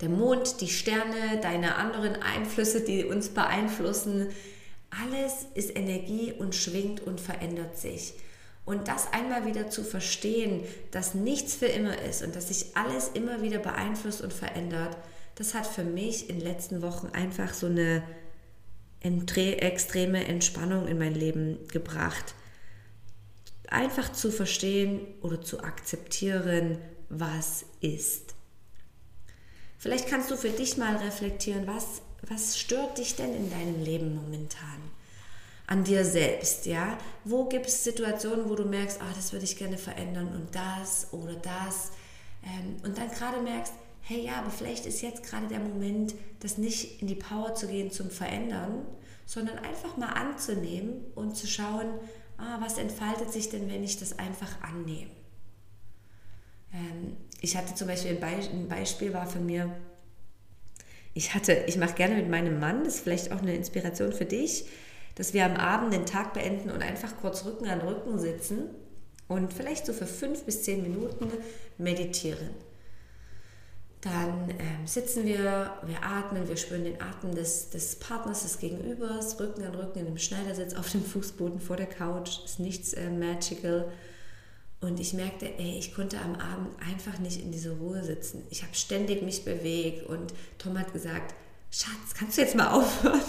der 0.00 0.08
Mond, 0.08 0.60
die 0.60 0.68
Sterne, 0.68 1.40
deine 1.42 1.76
anderen 1.76 2.16
Einflüsse, 2.22 2.80
die 2.80 3.04
uns 3.04 3.28
beeinflussen. 3.28 4.28
Alles 4.90 5.46
ist 5.54 5.76
Energie 5.76 6.32
und 6.32 6.54
schwingt 6.54 7.00
und 7.00 7.20
verändert 7.20 7.78
sich. 7.78 8.14
Und 8.64 8.88
das 8.88 9.12
einmal 9.12 9.46
wieder 9.46 9.68
zu 9.68 9.82
verstehen, 9.82 10.62
dass 10.90 11.14
nichts 11.14 11.54
für 11.54 11.66
immer 11.66 12.00
ist 12.02 12.22
und 12.22 12.36
dass 12.36 12.48
sich 12.48 12.76
alles 12.76 13.10
immer 13.14 13.42
wieder 13.42 13.58
beeinflusst 13.58 14.22
und 14.22 14.32
verändert, 14.32 14.96
das 15.34 15.54
hat 15.54 15.66
für 15.66 15.84
mich 15.84 16.28
in 16.28 16.38
den 16.38 16.46
letzten 16.46 16.82
Wochen 16.82 17.08
einfach 17.08 17.52
so 17.52 17.66
eine 17.66 18.02
extreme 19.02 20.26
Entspannung 20.26 20.86
in 20.86 20.98
mein 20.98 21.14
Leben 21.14 21.66
gebracht. 21.68 22.34
Einfach 23.68 24.12
zu 24.12 24.30
verstehen 24.30 25.00
oder 25.22 25.40
zu 25.40 25.62
akzeptieren, 25.62 26.78
was 27.08 27.64
ist. 27.80 28.34
Vielleicht 29.78 30.08
kannst 30.08 30.30
du 30.30 30.36
für 30.36 30.50
dich 30.50 30.76
mal 30.76 30.96
reflektieren, 30.96 31.66
was, 31.66 32.02
was 32.28 32.58
stört 32.58 32.98
dich 32.98 33.16
denn 33.16 33.34
in 33.34 33.50
deinem 33.50 33.82
Leben 33.82 34.14
momentan? 34.14 34.90
An 35.66 35.84
dir 35.84 36.04
selbst, 36.04 36.66
ja? 36.66 36.98
Wo 37.24 37.48
gibt 37.48 37.66
es 37.66 37.84
Situationen, 37.84 38.50
wo 38.50 38.56
du 38.56 38.64
merkst, 38.64 39.00
ah, 39.00 39.12
das 39.14 39.32
würde 39.32 39.44
ich 39.44 39.56
gerne 39.56 39.78
verändern 39.78 40.28
und 40.34 40.54
das 40.54 41.12
oder 41.12 41.34
das? 41.34 41.92
Ähm, 42.44 42.76
und 42.82 42.98
dann 42.98 43.10
gerade 43.10 43.40
merkst, 43.40 43.72
hey 44.02 44.24
ja, 44.24 44.36
aber 44.36 44.50
vielleicht 44.50 44.86
ist 44.86 45.02
jetzt 45.02 45.22
gerade 45.22 45.46
der 45.48 45.60
Moment, 45.60 46.14
das 46.40 46.58
nicht 46.58 47.00
in 47.00 47.08
die 47.08 47.14
Power 47.14 47.54
zu 47.54 47.66
gehen 47.66 47.90
zum 47.90 48.10
Verändern, 48.10 48.86
sondern 49.26 49.58
einfach 49.58 49.96
mal 49.96 50.08
anzunehmen 50.08 51.04
und 51.14 51.36
zu 51.36 51.46
schauen, 51.46 51.86
ah, 52.38 52.58
was 52.60 52.78
entfaltet 52.78 53.32
sich 53.32 53.48
denn, 53.48 53.68
wenn 53.70 53.84
ich 53.84 53.98
das 53.98 54.18
einfach 54.18 54.60
annehme. 54.62 55.10
Ähm, 56.72 57.16
ich 57.40 57.56
hatte 57.56 57.74
zum 57.74 57.88
Beispiel 57.88 58.12
ein, 58.12 58.20
Be 58.20 58.26
ein 58.26 58.68
Beispiel 58.68 59.12
war 59.12 59.26
von 59.26 59.46
mir, 59.46 59.70
ich 61.14 61.34
hatte, 61.34 61.64
ich 61.66 61.76
mache 61.76 61.94
gerne 61.94 62.14
mit 62.14 62.28
meinem 62.28 62.60
Mann, 62.60 62.84
das 62.84 62.96
ist 62.96 63.04
vielleicht 63.04 63.32
auch 63.32 63.40
eine 63.40 63.54
Inspiration 63.54 64.12
für 64.12 64.24
dich, 64.24 64.66
dass 65.16 65.34
wir 65.34 65.44
am 65.44 65.56
Abend 65.56 65.92
den 65.92 66.06
Tag 66.06 66.34
beenden 66.34 66.70
und 66.70 66.82
einfach 66.82 67.16
kurz 67.20 67.44
Rücken 67.44 67.66
an 67.66 67.80
Rücken 67.80 68.18
sitzen 68.18 68.70
und 69.28 69.52
vielleicht 69.52 69.86
so 69.86 69.92
für 69.92 70.06
fünf 70.06 70.44
bis 70.44 70.62
zehn 70.62 70.82
Minuten 70.82 71.30
meditieren. 71.78 72.50
Dann 74.00 74.50
ähm, 74.58 74.86
sitzen 74.86 75.26
wir, 75.26 75.74
wir 75.82 76.02
atmen, 76.02 76.48
wir 76.48 76.56
spüren 76.56 76.84
den 76.84 77.02
Atem 77.02 77.34
des, 77.34 77.68
des 77.68 77.96
Partners, 77.96 78.42
des 78.42 78.58
Gegenübers, 78.58 79.38
Rücken 79.38 79.62
an 79.62 79.74
Rücken 79.74 79.98
in 79.98 80.06
dem 80.06 80.18
Schneidersitz 80.18 80.74
auf 80.74 80.90
dem 80.90 81.04
Fußboden 81.04 81.60
vor 81.60 81.76
der 81.76 81.86
Couch, 81.86 82.42
ist 82.44 82.60
nichts 82.60 82.94
äh, 82.94 83.10
magical. 83.10 83.92
Und 84.80 84.98
ich 84.98 85.12
merkte, 85.12 85.46
ey, 85.58 85.78
ich 85.78 85.94
konnte 85.94 86.18
am 86.18 86.36
Abend 86.36 86.70
einfach 86.80 87.18
nicht 87.18 87.42
in 87.42 87.52
dieser 87.52 87.72
Ruhe 87.72 88.02
sitzen. 88.02 88.42
Ich 88.48 88.62
habe 88.62 88.74
ständig 88.74 89.20
mich 89.20 89.44
bewegt 89.44 90.06
und 90.08 90.32
Tom 90.56 90.78
hat 90.78 90.94
gesagt, 90.94 91.34
Schatz, 91.70 92.14
kannst 92.18 92.38
du 92.38 92.42
jetzt 92.42 92.56
mal 92.56 92.68
aufhören? 92.72 93.20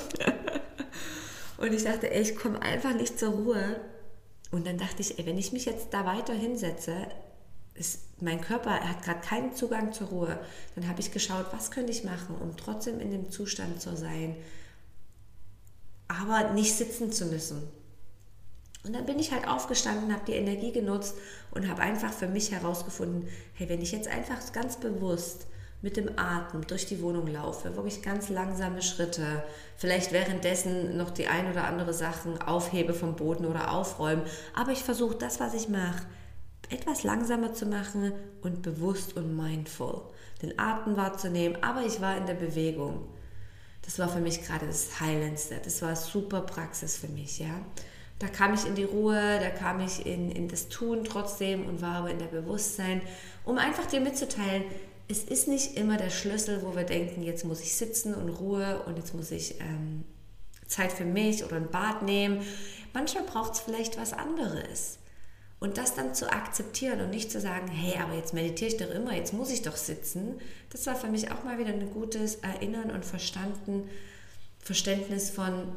und 1.58 1.74
ich 1.74 1.84
dachte, 1.84 2.10
ey, 2.10 2.22
ich 2.22 2.38
komme 2.38 2.62
einfach 2.62 2.94
nicht 2.94 3.20
zur 3.20 3.34
Ruhe. 3.34 3.82
Und 4.52 4.66
dann 4.66 4.78
dachte 4.78 5.02
ich, 5.02 5.20
ey, 5.20 5.26
wenn 5.26 5.38
ich 5.38 5.52
mich 5.52 5.66
jetzt 5.66 5.94
da 5.94 6.06
weiter 6.06 6.34
hinsetze, 6.34 6.94
ist, 7.82 8.22
mein 8.22 8.40
Körper 8.40 8.80
hat 8.80 9.04
gerade 9.04 9.20
keinen 9.20 9.54
Zugang 9.54 9.92
zur 9.92 10.08
Ruhe. 10.08 10.40
Dann 10.76 10.88
habe 10.88 11.02
ich 11.02 11.12
geschaut, 11.12 11.48
was 11.52 11.72
könnte 11.72 11.92
ich 11.92 12.04
machen, 12.04 12.36
um 12.40 12.56
trotzdem 12.56 13.00
in 13.00 13.12
dem 13.12 13.30
Zustand 13.32 13.82
zu 13.82 13.98
sein, 13.98 14.36
aber 16.08 16.52
nicht 16.52 16.76
sitzen 16.76 17.12
zu 17.12 17.26
müssen. 17.26 17.64
Und 18.84 18.94
dann 18.94 19.06
bin 19.06 19.20
ich 19.20 19.32
halt 19.32 19.48
aufgestanden, 19.48 20.14
habe 20.14 20.26
die 20.26 20.34
Energie 20.34 20.72
genutzt 20.72 21.16
und 21.52 21.68
habe 21.70 21.82
einfach 21.82 22.14
für 22.14 22.28
mich 22.28 22.52
herausgefunden, 22.52 23.28
hey, 23.54 23.70
wenn 23.70 23.82
ich 23.82 23.92
jetzt 23.92 24.08
einfach 24.08 24.40
ganz 24.54 24.78
bewusst 24.78 25.48
mit 25.84 25.98
dem 25.98 26.18
Atem 26.18 26.66
durch 26.68 26.86
die 26.86 27.02
Wohnung 27.02 27.28
laufe, 27.28 27.76
wirklich 27.76 28.02
ganz 28.02 28.30
langsame 28.30 28.82
Schritte, 28.82 29.44
vielleicht 29.78 30.12
währenddessen 30.12 30.98
noch 30.98 31.10
die 31.10 31.28
ein 31.28 31.50
oder 31.50 31.66
andere 31.66 31.94
Sachen 31.94 32.40
aufhebe 32.42 32.94
vom 32.94 33.16
Boden 33.16 33.46
oder 33.46 33.72
aufräumen, 33.72 34.24
aber 34.56 34.72
ich 34.72 34.84
versuche 34.84 35.16
das, 35.16 35.40
was 35.40 35.54
ich 35.54 35.70
mache, 35.70 36.06
etwas 36.72 37.04
langsamer 37.04 37.54
zu 37.54 37.66
machen 37.66 38.14
und 38.42 38.62
bewusst 38.62 39.16
und 39.16 39.36
mindful, 39.36 40.02
den 40.42 40.58
Atem 40.58 40.98
wahrzunehmen, 40.98 41.62
aber 41.64 41.86
ich 41.86 42.02
war 42.02 42.18
in 42.18 42.26
der 42.26 42.34
Bewegung. 42.34 43.08
Das 43.84 44.00
war 44.00 44.10
für 44.10 44.22
mich 44.22 44.44
gerade 44.44 44.68
das 44.68 45.00
Highlandste, 45.00 45.60
das 45.64 45.82
war 45.82 45.96
super 45.96 46.42
Praxis 46.42 46.98
für 46.98 47.08
mich, 47.08 47.40
ja 47.40 47.62
da 48.22 48.28
kam 48.28 48.54
ich 48.54 48.68
in 48.68 48.76
die 48.76 48.84
Ruhe, 48.84 49.40
da 49.40 49.50
kam 49.50 49.80
ich 49.80 50.06
in, 50.06 50.32
in 50.32 50.48
das 50.48 50.70
Tun 50.70 51.04
trotzdem 51.04 51.66
und 51.66 51.82
war 51.82 51.96
aber 51.96 52.12
in 52.12 52.20
der 52.20 52.28
Bewusstsein, 52.28 53.02
um 53.46 53.58
einfach 53.58 53.88
dir 53.88 54.00
mitzuteilen, 54.00 54.64
es 55.08 55.24
ist 55.24 55.48
nicht 55.48 55.76
immer 55.76 55.98
der 55.98 56.12
Schlüssel, 56.12 56.62
wo 56.62 56.76
wir 56.76 56.84
denken, 56.84 57.24
jetzt 57.24 57.44
muss 57.44 57.62
ich 57.62 57.76
sitzen 57.76 58.14
und 58.14 58.30
Ruhe 58.30 58.84
und 58.86 58.98
jetzt 58.98 59.16
muss 59.16 59.32
ich 59.32 59.60
ähm, 59.60 60.04
Zeit 60.68 60.92
für 60.92 61.04
mich 61.04 61.44
oder 61.44 61.56
ein 61.56 61.72
Bad 61.72 62.04
nehmen. 62.04 62.42
Manchmal 62.94 63.24
braucht 63.24 63.54
es 63.54 63.60
vielleicht 63.60 64.00
was 64.00 64.14
anderes. 64.14 65.00
Und 65.62 65.78
das 65.78 65.94
dann 65.94 66.16
zu 66.16 66.32
akzeptieren 66.32 67.02
und 67.02 67.12
nicht 67.12 67.32
zu 67.32 67.40
sagen, 67.40 67.68
hey, 67.68 68.00
aber 68.02 68.16
jetzt 68.16 68.34
meditiere 68.34 68.72
ich 68.72 68.78
doch 68.78 68.90
immer, 68.90 69.16
jetzt 69.16 69.32
muss 69.32 69.52
ich 69.52 69.62
doch 69.62 69.76
sitzen, 69.76 70.42
das 70.72 70.88
war 70.88 70.96
für 70.96 71.08
mich 71.08 71.30
auch 71.30 71.44
mal 71.44 71.60
wieder 71.60 71.70
ein 71.70 71.94
gutes 71.94 72.38
Erinnern 72.38 72.90
und 72.90 73.06
Verstanden, 73.06 73.88
Verständnis 74.60 75.30
von, 75.30 75.68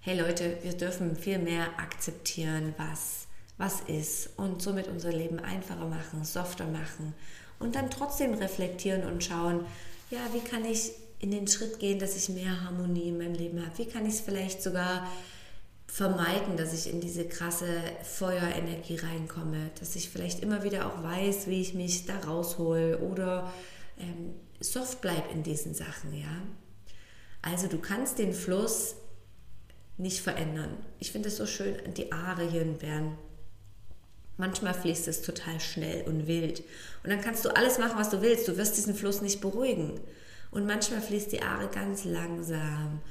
hey 0.00 0.18
Leute, 0.18 0.58
wir 0.62 0.72
dürfen 0.72 1.14
viel 1.14 1.38
mehr 1.38 1.68
akzeptieren, 1.78 2.74
was, 2.78 3.28
was 3.58 3.80
ist 3.82 4.30
und 4.36 4.60
somit 4.60 4.88
unser 4.88 5.12
Leben 5.12 5.38
einfacher 5.38 5.86
machen, 5.86 6.24
softer 6.24 6.66
machen 6.66 7.14
und 7.60 7.76
dann 7.76 7.90
trotzdem 7.90 8.34
reflektieren 8.34 9.04
und 9.04 9.22
schauen, 9.22 9.64
ja, 10.10 10.18
wie 10.32 10.40
kann 10.40 10.64
ich 10.64 10.90
in 11.20 11.30
den 11.30 11.46
Schritt 11.46 11.78
gehen, 11.78 12.00
dass 12.00 12.16
ich 12.16 12.28
mehr 12.28 12.64
Harmonie 12.64 13.10
in 13.10 13.18
meinem 13.18 13.34
Leben 13.34 13.64
habe? 13.64 13.78
Wie 13.78 13.86
kann 13.86 14.04
ich 14.04 14.14
es 14.14 14.20
vielleicht 14.20 14.64
sogar 14.64 15.06
vermeiden, 15.92 16.56
dass 16.56 16.72
ich 16.72 16.90
in 16.90 17.02
diese 17.02 17.28
krasse 17.28 17.68
Feuerenergie 18.02 18.96
reinkomme, 18.96 19.70
dass 19.78 19.94
ich 19.94 20.08
vielleicht 20.08 20.40
immer 20.40 20.64
wieder 20.64 20.86
auch 20.86 21.02
weiß, 21.02 21.48
wie 21.48 21.60
ich 21.60 21.74
mich 21.74 22.06
da 22.06 22.18
raushol 22.20 22.98
oder 23.02 23.52
ähm, 23.98 24.32
soft 24.58 25.02
bleibe 25.02 25.30
in 25.34 25.42
diesen 25.42 25.74
Sachen, 25.74 26.14
ja. 26.14 26.40
Also 27.42 27.66
du 27.66 27.76
kannst 27.76 28.18
den 28.18 28.32
Fluss 28.32 28.94
nicht 29.98 30.20
verändern. 30.20 30.78
Ich 30.98 31.12
finde 31.12 31.28
es 31.28 31.36
so 31.36 31.44
schön, 31.44 31.76
die 31.94 32.10
Aare 32.10 32.48
hier 32.48 32.62
in 32.62 32.78
Bern. 32.78 33.18
Manchmal 34.38 34.72
fließt 34.72 35.08
es 35.08 35.20
total 35.20 35.60
schnell 35.60 36.04
und 36.06 36.26
wild. 36.26 36.60
Und 37.04 37.10
dann 37.10 37.20
kannst 37.20 37.44
du 37.44 37.54
alles 37.54 37.76
machen, 37.76 37.98
was 37.98 38.08
du 38.08 38.22
willst. 38.22 38.48
Du 38.48 38.56
wirst 38.56 38.78
diesen 38.78 38.94
Fluss 38.94 39.20
nicht 39.20 39.42
beruhigen. 39.42 40.00
Und 40.50 40.64
manchmal 40.64 41.02
fließt 41.02 41.32
die 41.32 41.42
Aare 41.42 41.68
ganz 41.68 42.04
langsam 42.04 43.02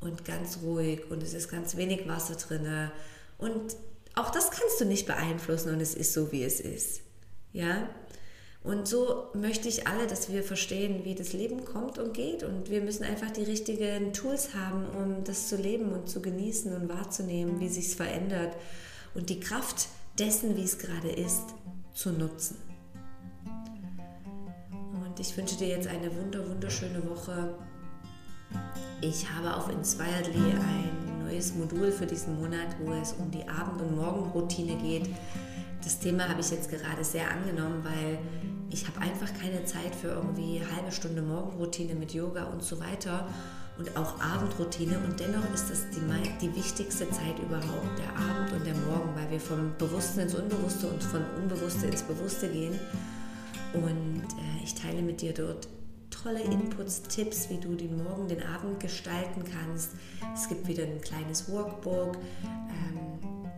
und 0.00 0.24
ganz 0.24 0.58
ruhig 0.62 1.10
und 1.10 1.22
es 1.22 1.34
ist 1.34 1.50
ganz 1.50 1.76
wenig 1.76 2.08
Wasser 2.08 2.34
drin. 2.34 2.90
Und 3.38 3.76
auch 4.14 4.30
das 4.30 4.50
kannst 4.50 4.80
du 4.80 4.84
nicht 4.84 5.06
beeinflussen 5.06 5.72
und 5.72 5.80
es 5.80 5.94
ist 5.94 6.12
so, 6.12 6.32
wie 6.32 6.44
es 6.44 6.60
ist. 6.60 7.02
Ja? 7.52 7.88
Und 8.62 8.88
so 8.88 9.28
möchte 9.34 9.68
ich 9.68 9.86
alle, 9.86 10.06
dass 10.06 10.30
wir 10.30 10.42
verstehen, 10.42 11.04
wie 11.04 11.14
das 11.14 11.32
Leben 11.32 11.64
kommt 11.64 11.98
und 11.98 12.12
geht. 12.12 12.42
Und 12.42 12.70
wir 12.70 12.80
müssen 12.82 13.04
einfach 13.04 13.30
die 13.30 13.44
richtigen 13.44 14.12
Tools 14.12 14.54
haben, 14.54 14.84
um 14.90 15.24
das 15.24 15.48
zu 15.48 15.56
leben 15.56 15.92
und 15.92 16.08
zu 16.08 16.20
genießen 16.20 16.74
und 16.74 16.88
wahrzunehmen, 16.88 17.60
wie 17.60 17.68
sich 17.68 17.86
es 17.86 17.94
verändert. 17.94 18.56
Und 19.14 19.30
die 19.30 19.40
Kraft 19.40 19.88
dessen, 20.18 20.56
wie 20.56 20.64
es 20.64 20.78
gerade 20.78 21.08
ist, 21.08 21.44
zu 21.94 22.10
nutzen. 22.10 22.56
Und 24.92 25.20
ich 25.20 25.36
wünsche 25.36 25.56
dir 25.56 25.68
jetzt 25.68 25.86
eine 25.86 26.14
wunder, 26.16 26.46
wunderschöne 26.48 27.08
Woche. 27.08 27.54
Ich 29.00 29.30
habe 29.30 29.54
auf 29.54 29.70
Inspiredly 29.70 30.54
ein 30.58 31.24
neues 31.24 31.54
Modul 31.54 31.92
für 31.92 32.04
diesen 32.04 32.40
Monat, 32.40 32.66
wo 32.80 32.92
es 32.94 33.12
um 33.12 33.30
die 33.30 33.48
Abend- 33.48 33.80
und 33.80 33.94
Morgenroutine 33.94 34.74
geht. 34.74 35.08
Das 35.84 36.00
Thema 36.00 36.28
habe 36.28 36.40
ich 36.40 36.50
jetzt 36.50 36.68
gerade 36.68 37.04
sehr 37.04 37.30
angenommen, 37.30 37.84
weil 37.84 38.18
ich 38.70 38.88
habe 38.88 39.00
einfach 39.00 39.28
keine 39.40 39.64
Zeit 39.64 39.94
für 39.94 40.08
irgendwie 40.08 40.60
halbe 40.74 40.90
Stunde 40.90 41.22
Morgenroutine 41.22 41.94
mit 41.94 42.12
Yoga 42.12 42.44
und 42.46 42.64
so 42.64 42.80
weiter 42.80 43.28
und 43.78 43.96
auch 43.96 44.20
Abendroutine. 44.20 44.98
Und 44.98 45.20
dennoch 45.20 45.48
ist 45.54 45.70
das 45.70 45.86
die, 45.90 46.00
die 46.40 46.56
wichtigste 46.56 47.08
Zeit 47.08 47.38
überhaupt, 47.38 47.98
der 47.98 48.10
Abend 48.16 48.52
und 48.52 48.66
der 48.66 48.74
Morgen, 48.74 49.14
weil 49.14 49.30
wir 49.30 49.40
vom 49.40 49.74
Bewussten 49.78 50.20
ins 50.20 50.34
Unbewusste 50.34 50.88
und 50.88 51.00
von 51.04 51.22
Unbewusste 51.40 51.86
ins 51.86 52.02
Bewusste 52.02 52.48
gehen. 52.48 52.76
Und 53.74 54.24
äh, 54.24 54.64
ich 54.64 54.74
teile 54.74 55.02
mit 55.02 55.20
dir 55.20 55.32
dort 55.32 55.68
tolle 56.22 56.40
Inputs, 56.40 57.02
Tipps, 57.02 57.48
wie 57.50 57.58
du 57.58 57.74
den 57.74 58.02
Morgen, 58.02 58.28
den 58.28 58.42
Abend 58.42 58.80
gestalten 58.80 59.42
kannst. 59.44 59.90
Es 60.34 60.48
gibt 60.48 60.66
wieder 60.66 60.84
ein 60.84 61.00
kleines 61.00 61.50
Workbook. 61.50 62.16
Ähm, 62.44 63.48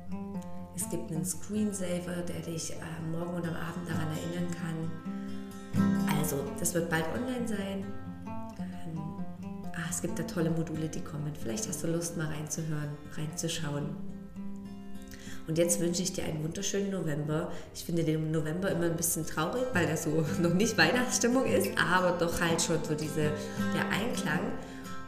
es 0.75 0.89
gibt 0.89 1.11
einen 1.11 1.25
Screensaver, 1.25 2.23
der 2.23 2.41
dich 2.41 2.75
am 2.99 3.13
Morgen 3.13 3.35
und 3.37 3.47
am 3.47 3.55
Abend 3.55 3.89
daran 3.89 4.09
erinnern 4.09 4.51
kann. 4.51 6.17
Also, 6.19 6.45
das 6.59 6.75
wird 6.75 6.91
bald 6.91 7.07
online 7.15 7.49
sein. 7.49 7.85
Ähm, 8.59 8.99
ah, 9.75 9.89
es 9.89 10.03
gibt 10.03 10.19
da 10.19 10.23
tolle 10.25 10.51
Module, 10.51 10.89
die 10.89 11.01
kommen. 11.01 11.33
Vielleicht 11.41 11.69
hast 11.69 11.83
du 11.83 11.89
Lust, 11.89 12.17
mal 12.17 12.27
reinzuhören, 12.27 12.91
reinzuschauen. 13.17 13.97
Und 15.51 15.59
jetzt 15.59 15.81
wünsche 15.81 16.03
ich 16.03 16.13
dir 16.13 16.23
einen 16.23 16.45
wunderschönen 16.45 16.93
November. 16.93 17.51
Ich 17.75 17.83
finde 17.83 18.05
den 18.05 18.31
November 18.31 18.71
immer 18.71 18.85
ein 18.85 18.97
bisschen 18.97 19.27
traurig, 19.27 19.65
weil 19.73 19.85
da 19.85 19.97
so 19.97 20.25
noch 20.41 20.55
nicht 20.55 20.79
Weihnachtsstimmung 20.79 21.45
ist, 21.45 21.71
aber 21.77 22.17
doch 22.17 22.41
halt 22.41 22.63
schon 22.63 22.79
so 22.85 22.95
diese, 22.95 23.33
der 23.75 23.89
Einklang. 23.91 24.53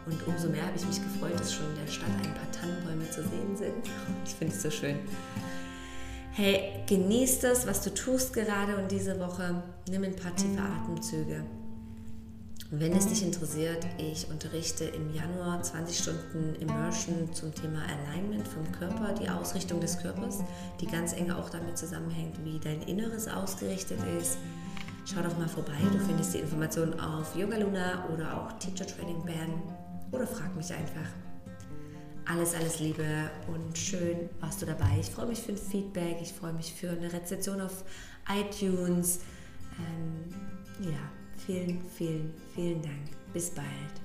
Und 0.04 0.26
umso 0.26 0.48
mehr 0.48 0.66
habe 0.66 0.76
ich 0.76 0.84
mich 0.84 1.00
gefreut, 1.00 1.38
dass 1.38 1.54
schon 1.54 1.66
in 1.66 1.86
der 1.86 1.92
Stadt 1.92 2.08
ein 2.08 2.34
paar 2.34 2.50
Tannenbäume 2.50 3.08
zu 3.08 3.22
sehen 3.22 3.56
sind. 3.56 3.88
Ich 4.26 4.34
finde 4.34 4.52
es 4.52 4.62
so 4.62 4.70
schön. 4.72 4.96
Hey, 6.32 6.82
genieß 6.88 7.38
das, 7.38 7.68
was 7.68 7.80
du 7.82 7.94
tust 7.94 8.32
gerade 8.32 8.78
und 8.78 8.90
diese 8.90 9.20
Woche. 9.20 9.62
Nimm 9.88 10.02
ein 10.02 10.16
paar 10.16 10.34
tiefe 10.34 10.60
Atemzüge. 10.60 11.44
Wenn 12.70 12.92
es 12.92 13.06
dich 13.06 13.22
interessiert, 13.22 13.86
ich 13.98 14.28
unterrichte 14.30 14.84
im 14.84 15.14
Januar 15.14 15.62
20 15.62 15.98
Stunden 15.98 16.54
Immersion 16.60 17.32
zum 17.34 17.54
Thema 17.54 17.82
Alignment 17.82 18.48
vom 18.48 18.70
Körper, 18.72 19.12
die 19.12 19.28
Ausrichtung 19.28 19.80
des 19.80 19.98
Körpers, 19.98 20.38
die 20.80 20.86
ganz 20.86 21.12
eng 21.12 21.30
auch 21.30 21.50
damit 21.50 21.76
zusammenhängt, 21.76 22.42
wie 22.44 22.58
dein 22.58 22.82
Inneres 22.82 23.28
ausgerichtet 23.28 23.98
ist. 24.20 24.38
Schau 25.04 25.22
doch 25.22 25.36
mal 25.38 25.48
vorbei, 25.48 25.76
du 25.92 25.98
findest 25.98 26.34
die 26.34 26.38
Informationen 26.38 26.98
auf 26.98 27.36
Yoga 27.36 27.58
Luna 27.58 28.08
oder 28.12 28.40
auch 28.40 28.52
Teacher 28.58 28.86
Training 28.86 29.22
Bern 29.24 29.62
oder 30.10 30.26
frag 30.26 30.54
mich 30.56 30.72
einfach. 30.72 31.10
Alles, 32.24 32.54
alles 32.54 32.78
Liebe 32.78 33.04
und 33.52 33.76
schön 33.76 34.30
warst 34.40 34.62
du 34.62 34.66
dabei. 34.66 34.98
Ich 35.00 35.10
freue 35.10 35.26
mich 35.26 35.42
für 35.42 35.52
ein 35.52 35.58
Feedback, 35.58 36.18
ich 36.22 36.32
freue 36.32 36.52
mich 36.52 36.72
für 36.72 36.90
eine 36.90 37.12
Rezension 37.12 37.60
auf 37.60 37.84
iTunes. 38.28 39.20
Ähm, 39.78 40.90
ja, 40.90 41.21
vielen, 41.46 41.80
vielen, 41.96 42.34
vielen 42.54 42.82
Dank. 42.82 43.10
Bis 43.32 43.50
bald. 43.50 44.01